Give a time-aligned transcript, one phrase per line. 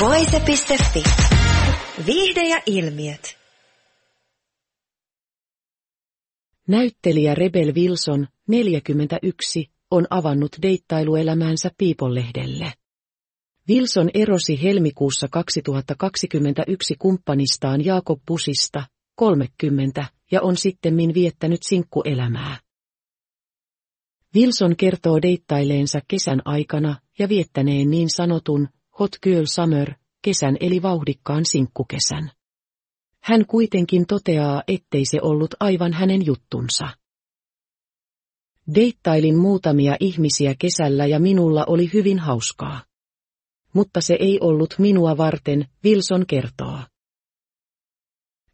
[0.00, 1.02] Voise.fi.
[2.06, 3.38] Viihde ja ilmiöt.
[6.68, 12.72] Näyttelijä Rebel Wilson, 41, on avannut deittailuelämäänsä People-lehdelle.
[13.68, 18.82] Wilson erosi helmikuussa 2021 kumppanistaan Jaakob Busista,
[19.14, 22.56] 30, ja on sittemmin viettänyt sinkkuelämää.
[24.34, 28.68] Wilson kertoo deittaileensa kesän aikana ja viettäneen niin sanotun
[29.00, 32.30] Hot Girl Summer kesän eli vauhdikkaan sinkkukesän.
[33.20, 36.84] Hän kuitenkin toteaa, ettei se ollut aivan hänen juttunsa.
[38.74, 42.84] Deittailin muutamia ihmisiä kesällä ja minulla oli hyvin hauskaa.
[43.72, 46.78] Mutta se ei ollut minua varten, Wilson kertoo.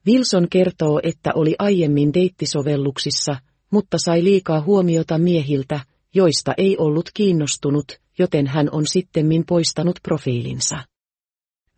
[0.07, 3.37] Wilson kertoo, että oli aiemmin deittisovelluksissa,
[3.71, 5.81] mutta sai liikaa huomiota miehiltä,
[6.15, 10.79] joista ei ollut kiinnostunut, joten hän on sittemmin poistanut profiilinsa.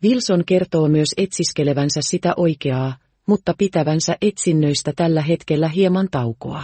[0.03, 6.63] Wilson kertoo myös etsiskelevänsä sitä oikeaa, mutta pitävänsä etsinnöistä tällä hetkellä hieman taukoa.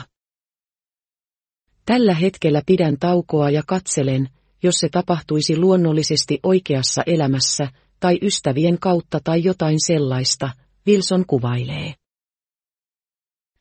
[1.86, 4.30] Tällä hetkellä pidän taukoa ja katselen,
[4.64, 7.68] jos se tapahtuisi luonnollisesti oikeassa elämässä,
[8.00, 10.50] tai ystävien kautta tai jotain sellaista,
[10.88, 11.94] Wilson kuvailee.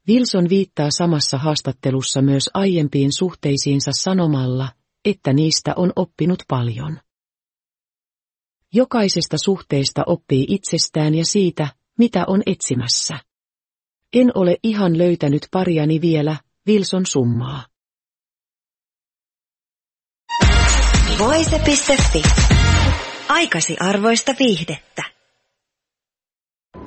[0.08, 4.68] Wilson viittaa samassa haastattelussa myös aiempiin suhteisiinsa sanomalla,
[5.04, 7.00] että niistä on oppinut paljon.
[8.74, 13.18] Jokaisesta suhteesta oppii itsestään ja siitä, mitä on etsimässä.
[14.12, 16.36] En ole ihan löytänyt pariani vielä,
[16.68, 17.66] Wilson summaa.
[21.18, 22.22] Voise.fi.
[23.28, 25.17] Aikasi arvoista viihdettä.